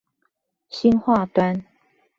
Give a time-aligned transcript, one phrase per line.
[0.69, 1.63] 新化端